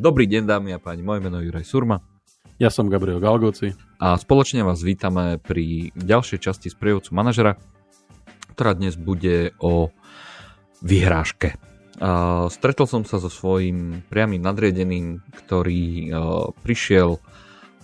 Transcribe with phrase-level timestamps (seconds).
[0.00, 2.00] Dobrý deň dámy a páni, moje meno je Juraj Surma.
[2.56, 3.76] Ja som Gabriel Galgoci.
[4.00, 7.60] A spoločne vás vítame pri ďalšej časti sprievodcu manažera,
[8.56, 9.92] ktorá dnes bude o
[10.80, 11.60] vyhrážke.
[12.00, 16.08] A stretol som sa so svojím priamým nadriedeným, ktorý
[16.64, 17.20] prišiel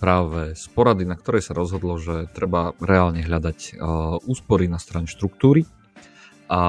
[0.00, 3.76] práve z porady, na ktorej sa rozhodlo, že treba reálne hľadať
[4.24, 5.68] úspory na strane štruktúry
[6.46, 6.62] a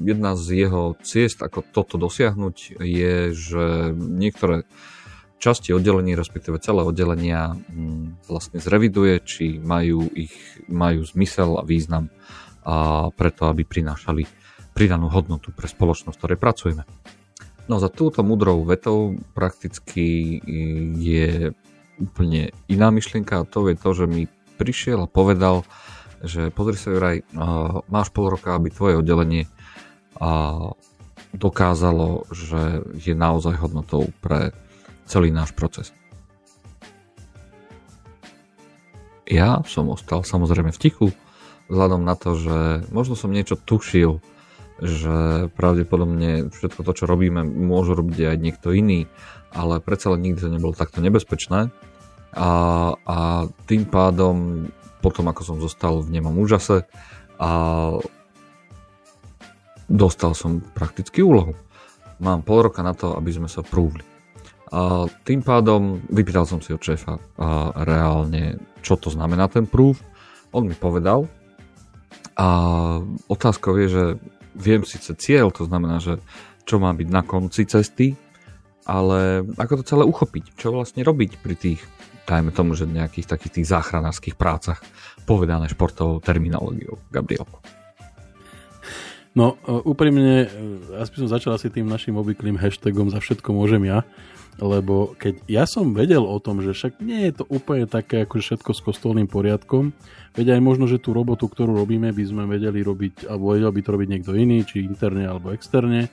[0.00, 4.64] jedna z jeho ciest, ako toto dosiahnuť, je, že niektoré
[5.40, 10.32] časti oddelení, respektíve celé oddelenia mm, vlastne zreviduje, či majú, ich,
[10.68, 12.12] majú zmysel a význam
[12.60, 14.28] a preto, aby prinášali
[14.76, 16.82] pridanú hodnotu pre spoločnosť, v ktorej pracujeme.
[17.72, 20.38] No za túto mudrou vetou prakticky
[21.00, 21.56] je
[21.96, 24.22] úplne iná myšlienka a to je to, že mi
[24.60, 25.64] prišiel a povedal,
[26.20, 27.24] že pozri sa Juraj,
[27.88, 29.48] máš pol roka, aby tvoje oddelenie
[31.30, 34.52] dokázalo, že je naozaj hodnotou pre
[35.06, 35.94] celý náš proces.
[39.30, 41.08] Ja som ostal samozrejme v tichu,
[41.70, 44.18] vzhľadom na to, že možno som niečo tušil,
[44.82, 49.06] že pravdepodobne všetko to, čo robíme, môže robiť aj niekto iný,
[49.54, 51.70] ale predsa len nikdy to nebolo takto nebezpečné.
[52.36, 52.50] A,
[52.94, 53.18] a
[53.66, 54.66] tým pádom
[55.00, 56.84] potom ako som zostal v nemom úžase
[57.40, 57.50] a
[59.88, 61.56] dostal som prakticky úlohu.
[62.20, 64.04] Mám pol roka na to, aby sme sa prúvli.
[64.70, 69.98] A tým pádom vypýtal som si od šéfa a reálne, čo to znamená ten prúv.
[70.54, 71.26] On mi povedal
[72.38, 72.48] a
[73.26, 74.04] otázkou je, že
[74.54, 76.22] viem síce cieľ, to znamená, že
[76.68, 78.14] čo má byť na konci cesty,
[78.86, 81.80] ale ako to celé uchopiť, čo vlastne robiť pri tých
[82.30, 84.78] dajme tomu, že nejakých takých tých záchranárskych prácach
[85.26, 87.02] povedané športovou terminológiou.
[87.10, 87.58] Gabrielko.
[89.34, 90.50] No, e, úprimne,
[90.90, 94.02] ja by som začal asi tým našim obvyklým hashtagom za všetko môžem ja,
[94.58, 98.42] lebo keď ja som vedel o tom, že však nie je to úplne také ako
[98.42, 99.94] všetko s kostolným poriadkom,
[100.34, 103.80] veď aj možno, že tú robotu, ktorú robíme, by sme vedeli robiť, alebo vedel by
[103.86, 106.10] to robiť niekto iný, či interne alebo externe,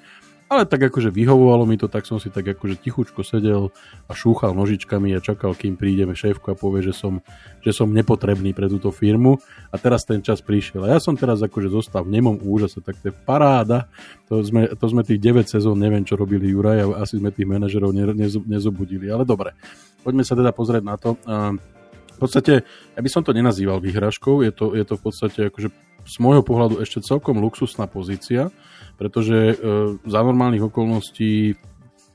[0.47, 3.75] ale tak akože vyhovovalo mi to, tak som si tak akože tichučko sedel
[4.07, 7.19] a šúchal nožičkami a čakal, kým prídeme šéfku a povie, že som,
[7.59, 9.43] že som nepotrebný pre túto firmu.
[9.71, 10.87] A teraz ten čas prišiel.
[10.87, 13.91] A ja som teraz akože zostal v nemom úžase, tak to je paráda.
[14.31, 17.47] To sme, to sme tých 9 sezón, neviem čo robili Juraj a asi sme tých
[17.47, 19.11] manažerov ne, ne, nezobudili.
[19.11, 19.51] Ale dobre,
[19.99, 21.19] poďme sa teda pozrieť na to.
[22.17, 22.65] V podstate,
[22.97, 25.69] ja by som to nenazýval výhražkou, je to, je to v podstate akože
[26.07, 28.47] z môjho pohľadu ešte celkom luxusná pozícia,
[28.97, 29.55] pretože e,
[30.03, 31.55] za normálnych okolností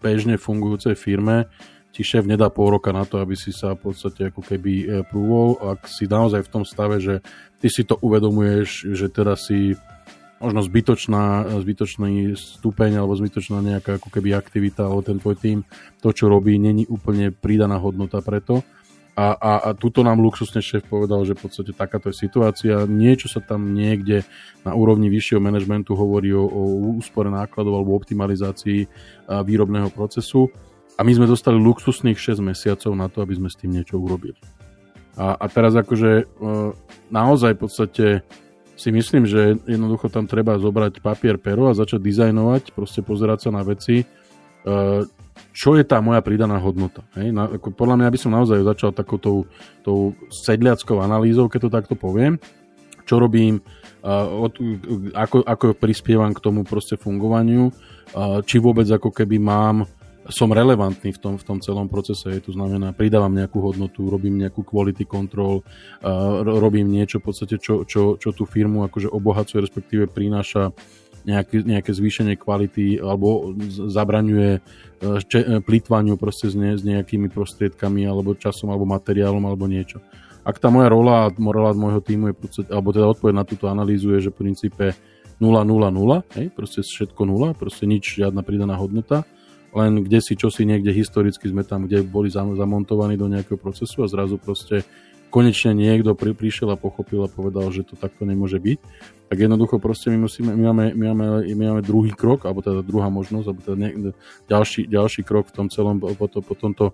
[0.02, 1.46] bežne fungujúcej firme
[1.94, 4.84] ti šéf nedá pol roka na to, aby si sa v podstate ako keby e,
[5.06, 7.22] prúvol, ak si naozaj v tom stave, že
[7.62, 9.78] ty si to uvedomuješ, že teda si
[10.42, 15.62] možno zbytočná, zbytočný stupeň alebo zbytočná nejaká ako keby aktivita alebo ten tvoj tým,
[16.02, 18.66] to čo robí, není úplne pridaná hodnota preto
[19.12, 22.88] a, a, a tuto nám luxusne šéf povedal, že v podstate takáto je situácia.
[22.88, 24.24] Niečo sa tam niekde
[24.64, 26.62] na úrovni vyššieho manažmentu hovorí o, o
[26.96, 28.88] úspore nákladov alebo optimalizácii
[29.28, 30.48] výrobného procesu.
[30.96, 34.36] A my sme dostali luxusných 6 mesiacov na to, aby sme s tým niečo urobili.
[35.16, 36.24] A, a teraz akože e,
[37.12, 38.06] naozaj v podstate
[38.80, 43.50] si myslím, že jednoducho tam treba zobrať papier, pero a začať dizajnovať, proste pozerať sa
[43.52, 44.06] na veci, e,
[45.52, 47.04] čo je tá moja pridaná hodnota.
[47.16, 47.32] Hej?
[47.32, 49.44] Na, ako, podľa mňa by som naozaj začal takoutou
[49.84, 52.40] tou sedliackou analýzou, keď to takto poviem.
[53.02, 53.58] Čo robím,
[54.06, 54.56] uh, od,
[55.12, 59.90] ako, ako prispievam k tomu proste fungovaniu, uh, či vôbec ako keby mám
[60.30, 64.62] som relevantný v tom, v tom celom procese, to znamená, pridávam nejakú hodnotu, robím nejakú
[64.62, 65.66] quality control,
[66.06, 70.70] uh, robím niečo v podstate, čo, čo, čo tú firmu akože obohacuje, respektíve prináša
[71.22, 73.54] nejaké, nejaké zvýšenie kvality alebo
[73.90, 74.60] zabraňuje e,
[75.22, 80.02] če, e, plýtvaniu proste s, ne, s nejakými prostriedkami alebo časom alebo materiálom alebo niečo.
[80.42, 84.18] Ak tá moja rola a rola môjho týmu je alebo teda odpoveď na túto analýzu
[84.18, 84.86] je, že v princípe
[85.38, 89.22] 0, 0, 0, hej, proste všetko 0, proste nič, žiadna pridaná hodnota,
[89.74, 94.04] len kde si, čo si niekde historicky sme tam, kde boli zamontovaní do nejakého procesu
[94.04, 94.82] a zrazu proste
[95.32, 98.78] konečne niekto pri, prišiel a pochopil a povedal, že to takto nemôže byť,
[99.32, 102.84] tak jednoducho proste my musíme, my máme, my máme, my máme druhý krok, alebo teda
[102.84, 103.90] druhá možnosť, alebo teda ne,
[104.44, 106.92] ďalší, ďalší krok v tom celom, po, to, po tomto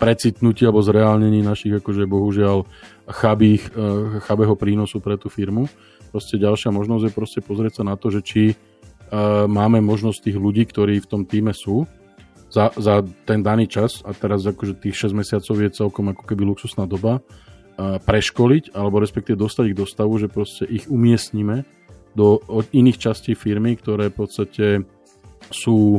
[0.00, 2.64] precitnutí alebo zreálnení našich akože bohužiaľ
[3.04, 5.68] chabých, eh, chabého prínosu pre tú firmu.
[6.08, 10.38] Proste ďalšia možnosť je proste pozrieť sa na to, že či uh, máme možnosť tých
[10.38, 11.90] ľudí, ktorí v tom týme sú,
[12.54, 16.46] za, za ten daný čas, a teraz akože tých 6 mesiacov je celkom ako keby
[16.46, 17.18] luxusná doba,
[17.78, 21.66] preškoliť, alebo respektíve dostať ich do stavu, že proste ich umiestnime
[22.14, 22.38] do
[22.70, 24.66] iných častí firmy, ktoré v podstate
[25.50, 25.98] sú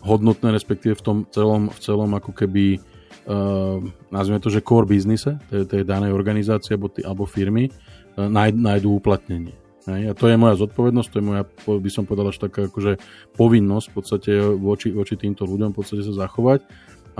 [0.00, 3.76] hodnotné, respektíve v tom celom, v celom ako keby uh,
[4.08, 8.96] nazvime to, že core biznise tej, tej danej organizácie alebo, tý, alebo firmy uh, nájdú
[8.96, 9.52] uplatnenie.
[9.84, 10.02] Hej?
[10.08, 12.96] A to je moja zodpovednosť, to je moja, by som povedal, až taká akože
[13.36, 16.64] povinnosť v podstate voči, voči týmto ľuďom v podstate sa zachovať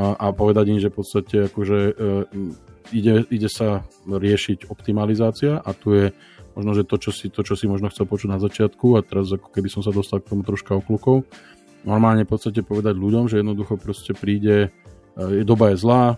[0.00, 2.24] a, a povedať im, že v podstate akože uh,
[2.92, 6.06] ide, ide sa riešiť optimalizácia a tu je
[6.56, 9.30] možno, že to čo, si, to, čo si možno chcel počuť na začiatku a teraz
[9.30, 11.24] ako keby som sa dostal k tomu troška oklukov,
[11.86, 14.74] normálne v podstate povedať ľuďom, že jednoducho proste príde
[15.18, 16.16] je doba je zlá,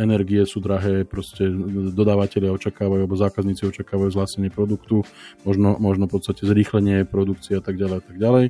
[0.00, 1.46] energie sú drahé, proste
[1.92, 5.04] dodávateľe očakávajú, alebo zákazníci očakávajú zlacnenie produktu,
[5.44, 8.44] možno, možno v podstate zrýchlenie produkcie a tak ďalej a tak ďalej.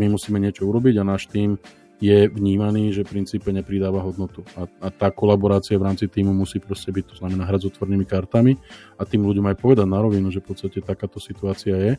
[0.00, 1.60] My musíme niečo urobiť a náš tým
[1.98, 4.46] je vnímaný, že v princípe nepridáva hodnotu.
[4.54, 8.06] A, a tá kolaborácia v rámci týmu musí proste byť, to znamená hrať s otvornými
[8.06, 8.54] kartami
[8.94, 11.92] a tým ľuďom aj povedať na rovinu, že v podstate takáto situácia je,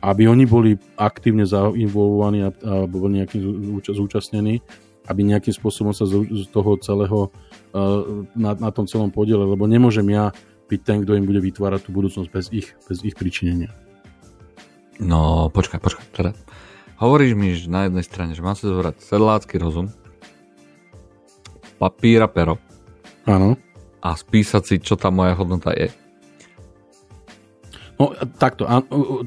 [0.00, 3.42] aby oni boli aktívne zainvolvovaní alebo boli nejakým
[3.90, 4.62] zúčastnení,
[5.10, 7.34] aby nejakým spôsobom sa z toho celého
[8.38, 10.30] na, na tom celom podiele, lebo nemôžem ja
[10.70, 13.74] byť ten, kto im bude vytvárať tú budúcnosť bez ich, bez ich pričinenia.
[15.02, 16.30] No, počkaj, počkaj, teda
[17.00, 19.88] Hovoríš mi že na jednej strane, že mám sa zobrať sedlácky rozum,
[21.80, 22.60] papír a pero.
[23.24, 23.56] Áno.
[24.04, 25.88] A spísať si, čo tá moja hodnota je.
[27.96, 28.64] No takto,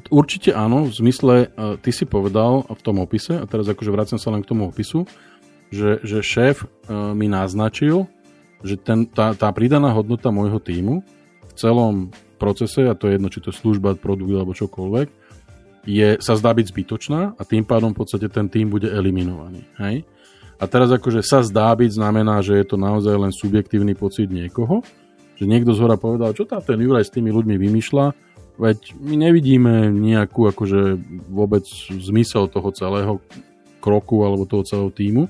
[0.09, 4.17] určite áno, v zmysle, e, ty si povedal v tom opise, a teraz akože vracem
[4.17, 5.05] sa len k tomu opisu,
[5.69, 6.67] že, že šéf e,
[7.13, 8.09] mi naznačil,
[8.65, 11.05] že ten, tá, tá pridaná hodnota môjho týmu
[11.45, 12.09] v celom
[12.41, 15.22] procese, a to je jedno, či to je služba, produkt alebo čokoľvek,
[15.83, 19.67] je, sa zdá byť zbytočná a tým pádom v podstate ten tým bude eliminovaný.
[19.79, 20.07] Hej?
[20.59, 24.79] A teraz akože sa zdá byť znamená, že je to naozaj len subjektívny pocit niekoho,
[25.35, 28.05] že niekto z hora povedal, čo tá ten Juraj s tými ľuďmi vymýšľa,
[28.55, 30.95] veď my nevidíme nejakú akože
[31.27, 33.13] vôbec zmysel toho celého
[33.83, 35.27] kroku alebo toho celého týmu.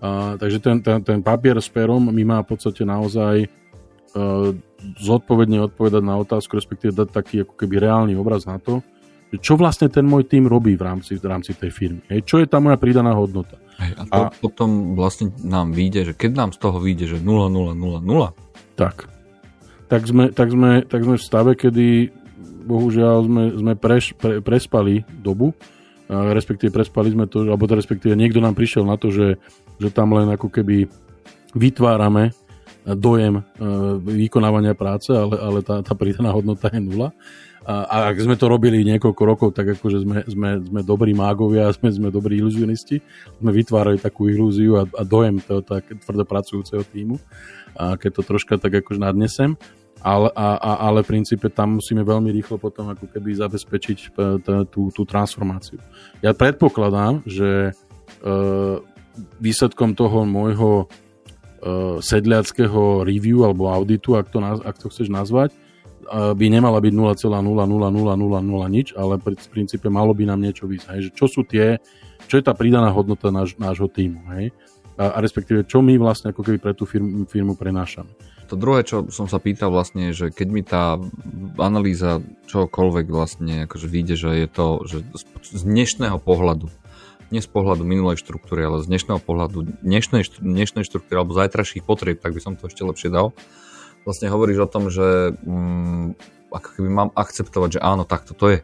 [0.00, 4.54] A, takže ten, ten, ten papier s perom mi má v podstate naozaj uh,
[5.02, 8.84] zodpovedne odpovedať na otázku, respektíve dať taký ako keby reálny obraz na to,
[9.38, 12.02] čo vlastne ten môj tým robí v rámci, v rámci tej firmy.
[12.10, 13.54] Hej, čo je tá moja pridaná hodnota.
[13.78, 17.18] Hej, a, to, a potom vlastne nám vyjde, že keď nám z toho vyjde, že
[17.22, 19.06] 0, 0, 0, 0, tak,
[19.86, 22.10] tak sme, tak sme, tak sme v stave, kedy
[22.66, 25.54] bohužiaľ sme, sme preš, pre, prespali dobu,
[26.10, 29.38] respektíve prespali sme to, alebo respektíve niekto nám prišiel na to, že,
[29.78, 30.90] že tam len ako keby
[31.54, 32.34] vytvárame
[32.84, 33.42] dojem e,
[34.00, 37.12] vykonávania práce, ale, ale tá, tá pridaná hodnota je nula.
[37.60, 41.68] A, a ak sme to robili niekoľko rokov, tak akože sme, sme, sme dobrí mágovia,
[41.76, 43.04] sme, sme dobrí iluzionisti,
[43.36, 47.20] sme vytvárali takú ilúziu a, a dojem toho tak tvrdo pracujúceho týmu,
[47.76, 49.54] a keď to troška tak akože nadnesem.
[50.00, 54.08] Ale, a, a, ale v princípe tam musíme veľmi rýchlo potom ako keby zabezpečiť e,
[54.72, 55.76] tú, transformáciu.
[56.24, 57.76] Ja predpokladám, že
[58.24, 58.80] uh,
[59.36, 60.88] výsledkom toho môjho
[62.00, 65.52] sedliackého review alebo auditu, ak to, ak to chceš nazvať,
[66.10, 67.30] by nemala byť 0,00000
[68.72, 70.86] nič, ale v princípe malo by nám niečo výsť.
[70.96, 71.00] Hej?
[71.06, 71.78] Že čo sú tie,
[72.26, 74.50] čo je tá pridaná hodnota náš, nášho týmu, hej?
[75.00, 78.10] A, a respektíve čo my vlastne ako keby pre tú firmu, firmu prenášame.
[78.50, 80.98] To druhé, čo som sa pýtal vlastne, že keď mi tá
[81.62, 82.18] analýza
[82.50, 84.98] čokoľvek vlastne akože vyjde, že je to že
[85.46, 86.66] z dnešného pohľadu,
[87.30, 92.18] nie z pohľadu minulej štruktúry, ale z dnešného pohľadu dnešnej, dnešnej štruktúry alebo zajtrajších potrieb,
[92.18, 93.30] tak by som to ešte lepšie dal,
[94.02, 96.18] vlastne hovoríš o tom, že mm,
[96.50, 98.60] ako keby mám akceptovať, že áno, takto to je.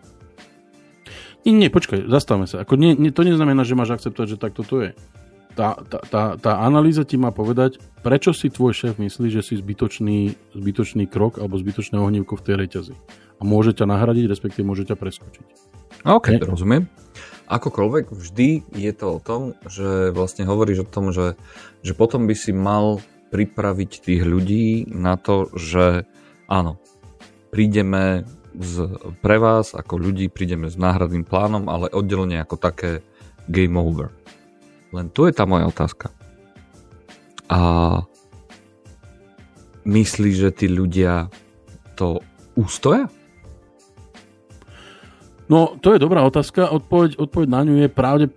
[1.47, 2.67] Nie, nie, počkaj, zastavme sa.
[2.67, 4.91] Ako nie, nie, to neznamená, že máš akceptovať, že takto to je.
[5.55, 9.55] Tá, tá, tá, tá analýza ti má povedať, prečo si tvoj šéf myslí, že si
[9.57, 12.95] zbytočný, zbytočný krok alebo zbytočné ohnívko v tej reťazi.
[13.41, 15.47] A môže ťa nahradiť, respektíve môže ťa preskočiť.
[16.05, 16.45] OK, nie?
[16.45, 16.83] rozumiem.
[17.47, 21.39] Akokoľvek, vždy je to o tom, že vlastne hovoríš o tom, že,
[21.87, 22.99] že potom by si mal
[23.31, 26.11] pripraviť tých ľudí na to, že
[26.51, 26.83] áno,
[27.55, 28.27] prídeme
[28.59, 28.91] z,
[29.23, 33.07] pre vás ako ľudí, prídeme s náhradným plánom, ale oddelenie ako také
[33.47, 34.11] game over.
[34.91, 36.11] Len tu je tá moja otázka.
[37.47, 38.03] A
[39.87, 41.31] myslíš, že tí ľudia
[41.95, 42.19] to
[42.59, 43.07] ustoja?
[45.47, 46.75] No, to je dobrá otázka.
[46.75, 48.35] Odpoveď, odpoveď na ňu je pravde, e,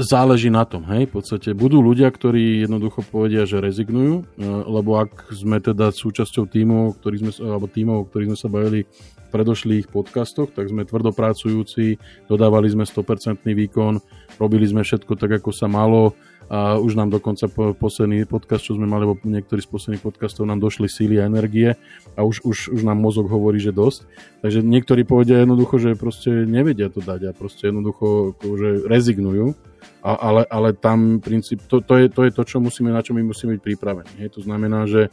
[0.00, 0.80] záleží na tom.
[0.88, 1.12] Hej?
[1.12, 6.48] V podstate budú ľudia, ktorí jednoducho povedia, že rezignujú, e, lebo ak sme teda súčasťou
[6.48, 10.88] tímov, ktorý sme, alebo tímov, o ktorých sme sa bavili v predošlých podcastoch, tak sme
[10.88, 12.00] tvrdopracujúci,
[12.32, 14.00] dodávali sme 100% výkon,
[14.40, 16.16] robili sme všetko tak, ako sa malo,
[16.50, 20.44] a už nám dokonca po posledný podcast, čo sme mali, alebo niektorý z posledných podcastov
[20.44, 21.76] nám došli síly a energie
[22.14, 24.04] a už, už, už nám mozog hovorí, že dosť.
[24.44, 29.56] Takže niektorí povedia jednoducho, že proste nevedia to dať a proste jednoducho že rezignujú
[30.04, 33.16] a, ale, ale tam princíp, to, to, je, to je to, čo musíme, na čo
[33.16, 34.12] my musíme byť pripravení.
[34.20, 34.36] Hej.
[34.36, 35.08] To znamená, že,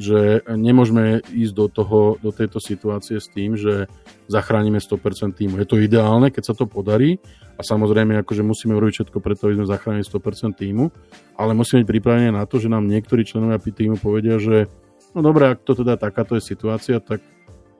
[0.00, 3.90] že nemôžeme ísť do, toho, do tejto situácie s tým, že
[4.30, 5.60] zachránime 100% týmu.
[5.60, 7.18] Je to ideálne, keď sa to podarí
[7.58, 10.88] a samozrejme akože musíme urobiť všetko preto, aby sme zachránili 100% týmu,
[11.36, 14.70] ale musíme byť pripravení na to, že nám niektorí členovia týmu povedia, že
[15.12, 17.20] no dobré, ak to teda takáto je situácia, tak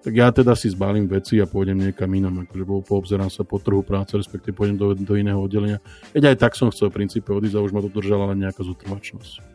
[0.01, 3.85] tak ja teda si zbalím veci a pôjdem niekam inam, akože poobzerám sa po trhu
[3.85, 5.85] práce, respektíve pôjdem do, do iného oddelenia.
[6.17, 8.65] Veď aj tak som chcel v princípe odísť a už ma to držala len nejaká
[8.65, 9.50] zotrvačnosť.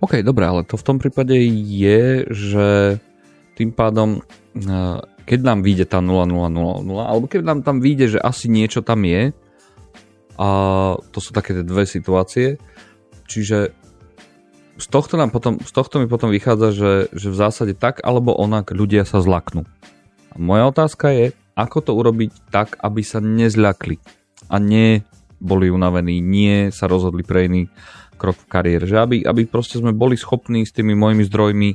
[0.00, 2.68] OK, dobre, ale to v tom prípade je, že
[3.60, 4.24] tým pádom,
[4.56, 8.20] eh, keď nám vyjde tá 0, 0, 0, 0, alebo keď nám tam vyjde, že
[8.20, 9.36] asi niečo tam je,
[10.40, 10.48] a
[11.12, 12.56] to sú také tie dve situácie,
[13.28, 13.76] čiže
[14.80, 18.32] z tohto, nám potom, z tohto mi potom vychádza, že, že v zásade tak alebo
[18.32, 19.68] onak ľudia sa zlaknú.
[20.32, 24.00] A moja otázka je, ako to urobiť tak, aby sa nezľakli
[24.48, 25.04] a nie
[25.36, 27.68] boli unavení, nie sa rozhodli pre iný
[28.20, 28.84] krok v kariére.
[28.84, 31.70] Že aby, aby proste sme boli schopní s tými mojimi zdrojmi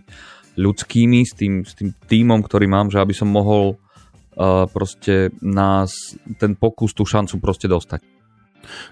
[0.62, 6.16] ľudskými, s tým, s tým týmom, ktorý mám, že aby som mohol uh, proste nás,
[6.38, 8.06] ten pokus, tú šancu proste dostať.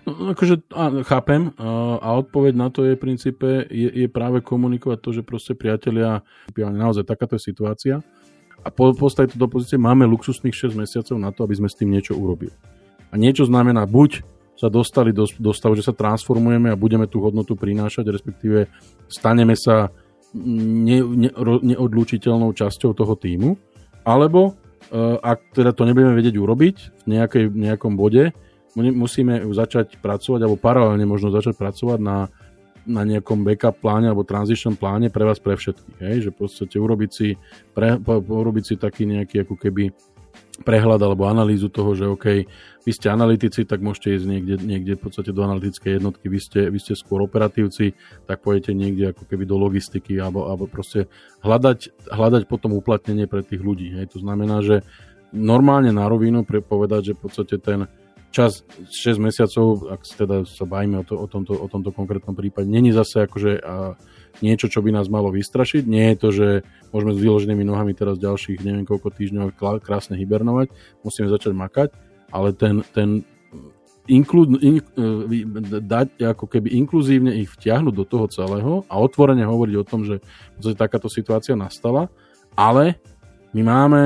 [0.05, 4.99] No, akože á, chápem a odpoveď na to je v princípe je, je práve komunikovať
[5.01, 6.21] to, že proste priatelia,
[6.53, 8.05] naozaj takáto je situácia
[8.63, 11.75] a po, postaviť to do pozície, máme luxusných 6 mesiacov na to, aby sme s
[11.75, 12.55] tým niečo urobili.
[13.11, 17.19] A niečo znamená buď sa dostali do, do stavu, že sa transformujeme a budeme tú
[17.25, 18.69] hodnotu prinášať, respektíve
[19.09, 19.89] staneme sa
[20.33, 21.29] ne, ne,
[21.73, 23.57] neodlučiteľnou časťou toho týmu,
[24.05, 28.33] alebo uh, ak teda to nebudeme vedieť urobiť v nejakej, nejakom bode,
[28.73, 32.25] musíme začať pracovať, alebo paralelne možno začať pracovať na,
[32.89, 35.97] na nejakom backup pláne alebo transition pláne pre vás, pre všetkých.
[36.01, 36.15] Hej?
[36.25, 37.37] Že v podstate urobiť si,
[37.77, 39.93] pre, urobiť si taký nejaký ako keby
[40.61, 42.45] prehľad alebo analýzu toho, že OK,
[42.85, 46.61] vy ste analytici, tak môžete ísť niekde, niekde v podstate do analytickej jednotky, vy ste,
[46.69, 47.97] vy ste skôr operatívci,
[48.29, 51.09] tak pôjdete niekde ako keby do logistiky alebo, alebo proste
[51.41, 53.97] hľadať, hľadať potom uplatnenie pre tých ľudí.
[53.97, 54.13] Hej.
[54.13, 54.85] To znamená, že
[55.33, 57.89] normálne na rovinu povedať, že v podstate ten,
[58.33, 62.65] čas 6 mesiacov, ak teda sa bajíme o, to, o, tomto, o tomto konkrétnom prípade,
[62.65, 63.93] není zase akože a,
[64.41, 65.83] niečo, čo by nás malo vystrašiť.
[65.85, 66.47] Nie je to, že
[66.89, 70.73] môžeme s vyloženými nohami teraz ďalších neviem koľko týždňov krásne hibernovať,
[71.05, 71.89] musíme začať makať,
[72.33, 73.21] ale ten, ten
[74.09, 79.75] inklud, in, e, dať ako keby inkluzívne ich vtiahnuť do toho celého a otvorene hovoriť
[79.79, 80.19] o tom, že
[80.75, 82.09] takáto situácia nastala,
[82.57, 82.99] ale
[83.53, 84.03] my máme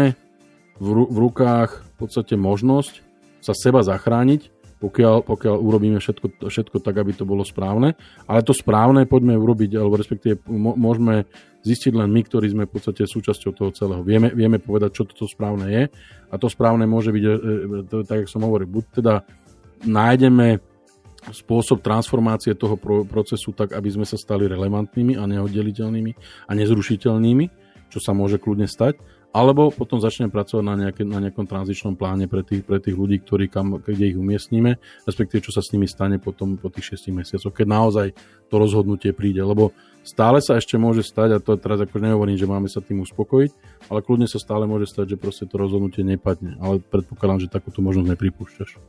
[0.78, 3.02] v rukách v podstate možnosť
[3.42, 7.98] sa seba zachrániť, pokiaľ, pokiaľ urobíme všetko, všetko tak, aby to bolo správne.
[8.30, 11.26] Ale to správne poďme urobiť, alebo respektíve môžeme
[11.66, 14.06] zistiť len my, ktorí sme v podstate súčasťou toho celého.
[14.06, 15.84] Vieme, vieme povedať, čo toto správne je.
[16.30, 19.14] A to správne môže byť, e, e, tak ako som hovoril, buď teda
[19.84, 20.62] nájdeme
[21.28, 26.12] spôsob transformácie toho procesu tak, aby sme sa stali relevantnými a neoddeliteľnými
[26.48, 27.46] a nezrušiteľnými,
[27.92, 29.02] čo sa môže kľudne stať,
[29.38, 33.22] alebo potom začnem pracovať na, nejaké, na nejakom tranzičnom pláne pre tých, pre tých ľudí,
[33.22, 37.13] ktorí kam, kde ich umiestnime, respektíve čo sa s nimi stane potom po tých 6
[37.13, 38.08] mesiacoch, keď naozaj
[38.50, 42.50] to rozhodnutie príde, lebo stále sa ešte môže stať, a to teraz ako nehovorím, že
[42.50, 43.51] máme sa tým uspokojiť,
[43.94, 47.86] ale kľudne sa stále môže stať, že proste to rozhodnutie nepadne, ale predpokladám, že takúto
[47.86, 48.82] možnosť nepripúšťaš.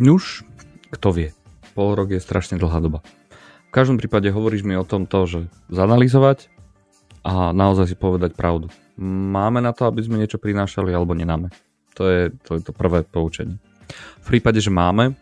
[0.00, 0.48] Nuž,
[0.96, 1.28] kto vie.
[1.76, 3.04] Pol rok je strašne dlhá doba.
[3.68, 5.40] V každom prípade hovoríš mi o tom to, že
[5.72, 6.52] zanalizovať,
[7.22, 8.68] a naozaj si povedať pravdu.
[8.98, 11.54] Máme na to, aby sme niečo prinášali, alebo nenáme.
[11.94, 13.62] To je to, je to prvé poučenie.
[14.22, 15.14] V prípade, že máme,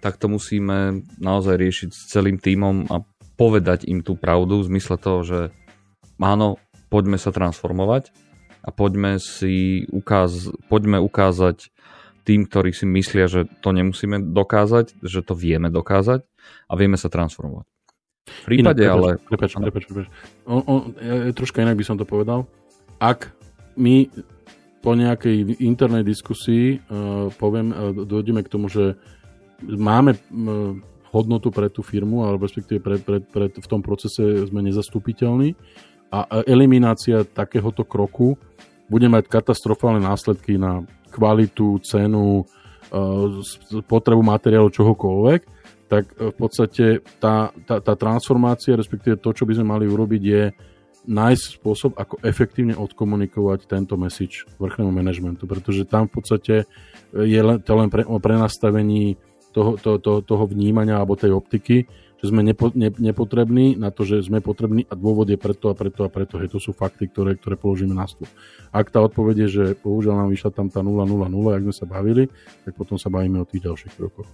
[0.00, 3.04] tak to musíme naozaj riešiť s celým týmom a
[3.36, 5.40] povedať im tú pravdu v zmysle toho, že
[6.20, 6.60] áno,
[6.92, 8.12] poďme sa transformovať
[8.60, 11.72] a poďme si ukáz- poďme ukázať
[12.28, 16.20] tým, ktorí si myslia, že to nemusíme dokázať, že to vieme dokázať
[16.68, 17.64] a vieme sa transformovať.
[18.44, 19.08] V prípade, inak, ale...
[19.26, 20.06] Prepač, prepač, prepač.
[20.46, 22.46] On, on, ja, troška inak by som to povedal.
[23.00, 23.32] Ak
[23.76, 24.08] my
[24.80, 28.96] po nejakej internej diskusii uh, poviem, uh, dojdeme k tomu, že
[29.64, 30.74] máme uh,
[31.10, 35.58] hodnotu pre tú firmu, alebo respektíve pre, pre, pre, v tom procese sme nezastupiteľní
[36.10, 38.34] a eliminácia takéhoto kroku
[38.90, 40.82] bude mať katastrofálne následky na
[41.14, 42.46] kvalitu, cenu,
[43.86, 45.59] potrebu materiálu, čohokoľvek
[45.90, 50.22] tak e, v podstate tá, tá, tá transformácia, respektíve to, čo by sme mali urobiť,
[50.22, 50.42] je
[51.10, 56.54] nájsť spôsob, ako efektívne odkomunikovať tento message vrchnému manažmentu, pretože tam v podstate
[57.10, 59.18] je len, to len pre, o prenastavení
[59.50, 61.88] toho, to, to, toho vnímania alebo tej optiky,
[62.20, 65.74] že sme nepo, ne, nepotrební na to, že sme potrební a dôvod je preto a
[65.74, 66.36] preto a preto.
[66.36, 68.28] Hej, to sú fakty, ktoré, ktoré položíme na stôl.
[68.68, 71.74] Ak tá odpoveď je, že bohužiaľ nám vyšla tam tá 0, 0, 0, ak sme
[71.74, 72.28] sa bavili,
[72.68, 74.28] tak potom sa bavíme o tých ďalších krokoch.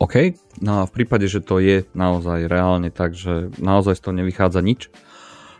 [0.00, 0.32] OK,
[0.64, 4.60] no a v prípade, že to je naozaj reálne tak, že naozaj z toho nevychádza
[4.64, 4.88] nič,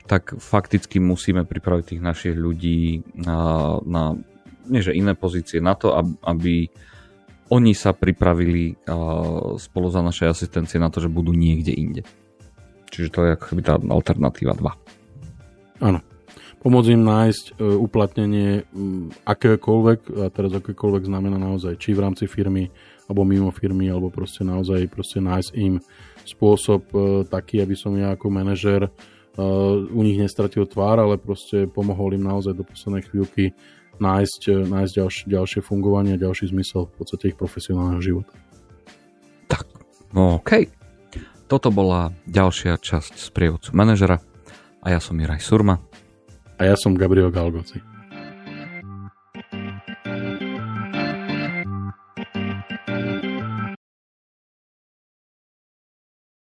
[0.08, 4.16] tak fakticky musíme pripraviť tých našich ľudí na, na
[4.64, 5.92] nie že iné pozície na to,
[6.24, 6.72] aby
[7.50, 8.78] oni sa pripravili
[9.58, 12.02] spolu za našej asistencie na to, že budú niekde inde.
[12.90, 15.84] Čiže to je ako keby tá alternatíva 2.
[15.84, 16.00] Áno.
[16.60, 18.68] Pomôcť im nájsť e, uplatnenie
[19.24, 22.68] akékoľvek, a teraz akékoľvek znamená naozaj, či v rámci firmy,
[23.10, 25.82] alebo mimo firmy, alebo proste naozaj proste nájsť im
[26.22, 31.66] spôsob uh, taký, aby som ja ako manažer uh, u nich nestratil tvár, ale proste
[31.66, 33.50] pomohol im naozaj do poslednej chvíľky
[33.98, 38.30] nájsť, uh, nájsť ďalšie, ďalšie fungovanie a ďalší zmysel v podstate ich profesionálneho života.
[39.50, 39.66] Tak,
[40.14, 40.70] no OK.
[41.50, 44.22] Toto bola ďalšia časť z prievodcu manažera
[44.86, 45.82] a ja som Jiraj Surma.
[46.62, 47.89] A ja som Gabriel Galgoci.